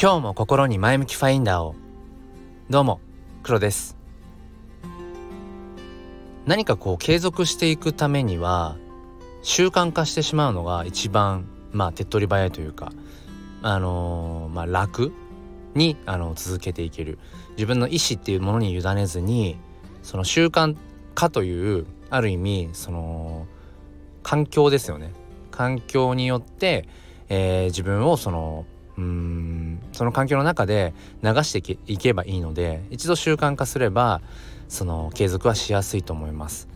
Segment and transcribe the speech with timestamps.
[0.00, 1.74] 今日も心に前向きファインダーを。
[2.70, 3.00] どうも
[3.42, 3.96] 黒です。
[6.46, 8.76] 何かこう継続していくためには
[9.42, 12.92] 習慣化してしまうのが一番まあ手っ取り早いというか
[13.60, 15.12] あのー、まあ楽
[15.74, 17.18] にあの続けていける。
[17.56, 19.56] 自分の意思っていうものに委ねずに
[20.04, 20.76] その習慣
[21.16, 23.48] 化というある意味その
[24.22, 25.12] 環境ですよね。
[25.50, 26.88] 環境によって、
[27.28, 28.64] えー、自分をその
[28.98, 29.37] うん
[29.98, 30.94] その環境の中で
[31.24, 34.20] 流していけばいいので一度習慣化すれば
[34.68, 36.68] その継続はしやすいと思います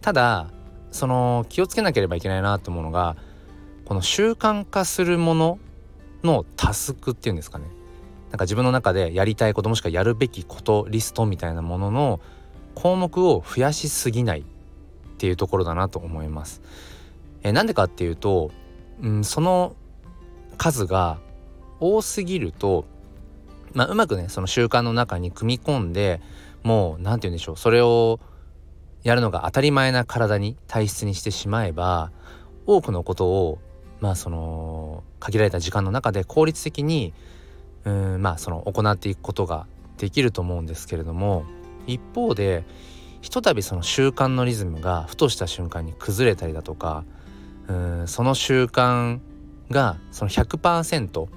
[0.00, 0.46] ただ
[0.92, 3.16] その気をつけなければいけないなと思うのが
[3.86, 5.58] この習慣化するもの
[6.22, 7.64] のタスクっていうんですかね
[8.30, 12.20] なんか自分の中でやりたいこともしくはやるべきことリストみたいなものの
[12.76, 14.44] 項目を増やしすぎないっ
[15.16, 16.62] ていうところだなと思います。
[17.42, 18.52] えなんでかっていうと、
[19.02, 19.74] うん、その
[20.56, 21.18] 数が
[21.80, 22.84] 多すぎると、
[23.72, 26.20] まあ、うまくねその習慣の中に組み込んで
[26.62, 28.20] もう何て言うんでしょうそれを
[29.02, 32.12] やるのが当たり前な体に体質にしてしまえば
[32.66, 33.58] 多くのことを
[34.00, 37.14] まあその限られた時間の中で効率的に
[37.84, 41.44] うんまあその行っていくことができると思うんですけれども
[41.86, 42.64] 一方で
[43.22, 47.04] ひとたびその習慣のリズムがふとした瞬間に崩れたりだとか
[47.68, 49.20] うんその習慣
[49.70, 51.28] がその100%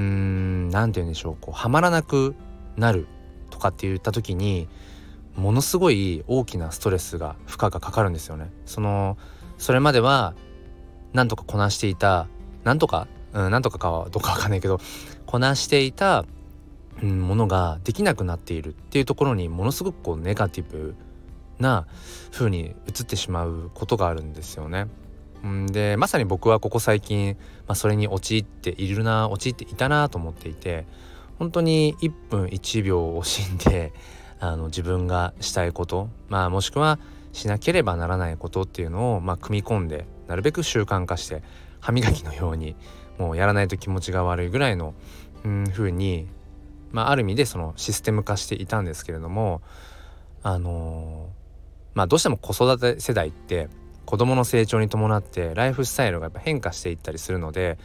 [0.00, 2.34] うーん何て言うんでしょうこうはまらなく
[2.76, 3.06] なる
[3.50, 4.68] とかって言った時に
[5.36, 8.50] ものすごい大きなストレスが負荷がかかるんですよね。
[8.66, 9.16] その
[9.58, 10.34] それまでは
[11.12, 12.28] なんとかこなしていた
[12.64, 14.80] なんとかうん、なんとかかはどうかわかんないけど
[15.26, 16.24] こなしていた、
[17.02, 20.96] うん、ものができなくなっているっていうところにものすごくこうネガティブ
[21.58, 21.86] な
[22.32, 24.86] 風に映ってしまうことがあるんですよね。
[25.66, 30.86] でまさに僕はここ最近、まあ、それに陥っているな陥っていたなと思っていて
[31.38, 33.92] 本当に1分1秒を惜しんで
[34.40, 36.98] あの自分がしたいこと、まあ、もしくは
[37.32, 41.42] しなければならないことっていうのを、まあ、組み込んでなるべく習慣化して
[41.80, 42.74] 歯磨きのように
[43.18, 44.94] もうやらないと気持ちが悪いぐらいの
[45.44, 46.26] うん風に、
[46.90, 49.62] まあ、ある意味でそのシステム化していたんですけれども
[50.42, 53.68] あのー、まあどうしても子育て世代って
[54.10, 57.78] 子供の成長に伴ってライフスタイルがやっぱ変化していったりするので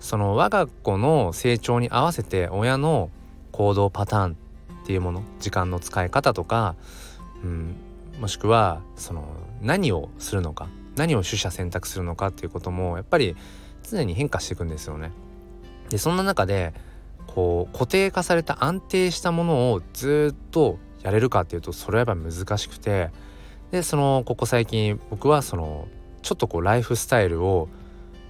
[0.00, 3.10] その我が子の成長に合わせて親の
[3.52, 4.36] 行動パターン
[4.84, 6.76] っていうもの時間の使い方とか、
[7.44, 7.76] うん、
[8.18, 9.28] もしくはその
[9.60, 10.66] 何をするのか
[10.96, 13.36] 何を取捨選択するのかっていうこともやっぱり
[13.82, 15.12] 常に変化していくんですよね。
[15.90, 16.72] でそんな中で
[17.26, 23.10] こう固定化された安定したものをずっとやれるかっていうとそれはやっぱ難しくて
[23.70, 25.88] でそのここ最近僕はその
[26.22, 27.68] ちょっとこうライフスタイルを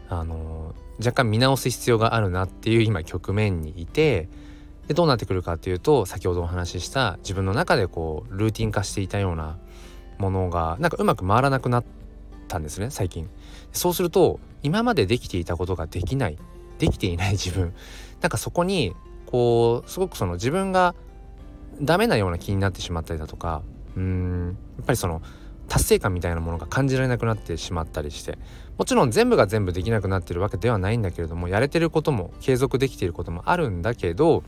[0.09, 4.29] あの若干見直す必要があるなっていう今局面にいて
[4.87, 9.59] でどうなってくるかっていうと先ほどお話しした自分の中でこうルーティン化していたような
[10.19, 11.85] ものがなんかうまく回らなくなっ
[12.49, 13.31] たんですね最近。
[13.73, 16.39] そうすると今までできていたことができない
[16.79, 17.73] できていない 自分
[18.21, 18.95] なんかそこに
[19.27, 20.95] こうすごくその自分が
[21.81, 23.63] ダメなような気になってしまったりだとか
[23.97, 25.23] うんやっぱりその
[25.69, 28.39] 達成感みたいなものが感じられなくなってしまったりして
[28.77, 34.43] もちろん全部が全部できなくなってるわけではないんだけれどもやれてることも継続できていることもあるんだけど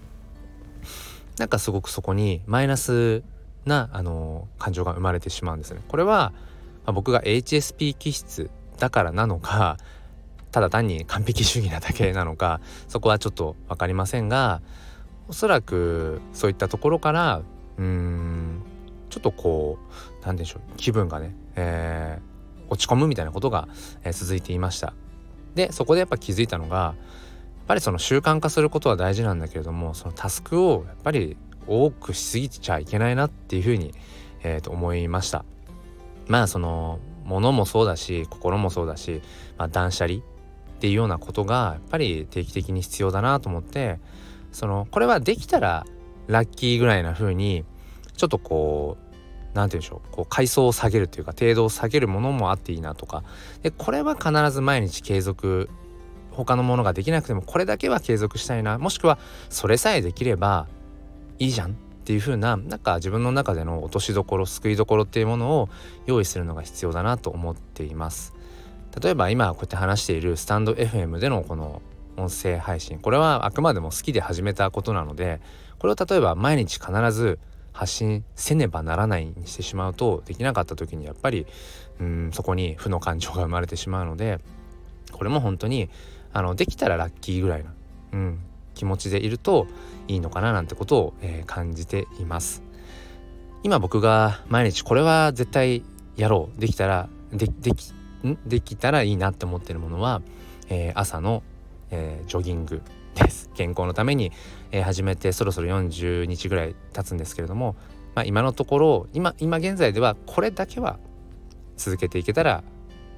[1.38, 3.22] なんかすごくそこにマイナス
[3.64, 5.80] なあの感情が生まれてしまうんですね。
[5.86, 6.32] これは、
[6.84, 9.78] まあ、僕が HSP 気質だからなのか
[10.50, 14.60] ただ単に完璧主義なだけなのかそこはちょっと分かりませんが
[15.28, 17.42] おそらくそういったところから
[17.78, 18.41] うーん
[19.12, 23.68] ちょっとこう何でしょう気分がね、えー、落ち込むみたいなことが、
[24.04, 24.94] えー、続いていました。
[25.54, 26.96] でそこでやっぱ気づいたのがやっ
[27.68, 31.36] ぱりその習慣化することは大事なんだけれどもそのタスクをやっぱり
[31.66, 33.92] 多くしすぎちゃいけないなっていうふうに、
[34.42, 35.44] えー、と思いました。
[36.26, 39.20] まあその物もそうだし心もそうだし、
[39.58, 40.22] まあ、断捨離っ
[40.80, 44.00] ていうようなことがやっぱり定期的に必要だなと思って
[44.52, 45.84] そのこれはできたら
[46.28, 47.64] ラッキーぐらいな風に
[48.16, 49.01] ちょっとこう
[49.54, 50.14] 何て言うんでしょう。
[50.14, 53.22] こう階層を下げるというか程度を下げるものもあっていいなとか。
[53.62, 55.68] でこれは必ず毎日継続
[56.30, 58.78] 他のものができなくてもこれだけは継続したいな。
[58.78, 59.18] もしくは
[59.50, 60.66] それさえできれば
[61.38, 65.68] いいじゃんっていう風ななんか自分の中での落としどころ救いどころっていうものを
[66.06, 68.34] 用意するのが必要だなと思っています。
[69.00, 71.80] 例えば今こうやって話しているスタンド FM でのこの
[72.16, 72.98] 音声配信。
[72.98, 75.40] これはあくまでも好きで始めたことなので
[75.78, 77.38] これを例えば毎日必ず
[77.72, 81.46] 発信せねばならないにしてしまうとできなかった時にやっぱり
[82.00, 84.40] うんそこに負の感情が生まれてしまうので
[85.10, 85.88] これも本当に
[86.32, 87.72] あのできたらラッキーぐらいな、
[88.12, 88.40] うん、
[88.74, 89.66] 気持ちでいると
[90.08, 92.62] いいのかななんてことを、えー、感じています。
[93.62, 95.84] 今僕が毎日これは絶対
[96.16, 96.60] やろう。
[96.60, 97.92] できたらででき
[98.26, 98.38] ん？
[98.46, 100.20] できたらいいなって思ってるものは、
[100.68, 101.42] えー、朝の、
[101.90, 102.82] えー、ジョギング。
[103.14, 104.32] です健康のために、
[104.70, 107.76] えー、始めてそろそろ40日ぐらい経つんですけれども、
[108.14, 110.98] まあ、今のところ今今現在ではこれだけは
[111.76, 112.62] 続けていけたら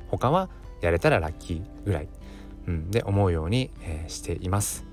[0.08, 0.48] 他は
[0.80, 2.08] やれたらラッキーぐらい、
[2.66, 4.84] うん、で思うように、えー、しています。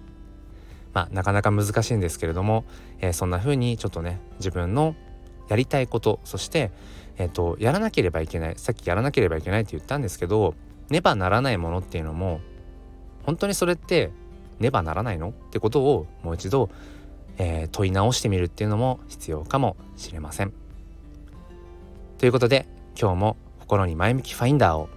[0.94, 2.65] まあ、なかなか難しいんですけれども、
[3.00, 4.95] えー、そんな風にちょっとね自分の
[5.48, 6.71] やりたいことそして、
[7.18, 10.53] えーと、やらなければいけないさっきやらなければいけないって言ったんですけど
[10.89, 12.42] ねばならないものっていうのも
[13.24, 14.12] 本当にそれって
[14.62, 15.30] ねばならないの？
[15.30, 16.69] ってことをもう一度、
[17.38, 20.54] えー、問い直してみるっていうのも必要かもしれません。
[22.18, 22.68] ということで
[23.00, 24.90] 今日も心に前向きファインダーを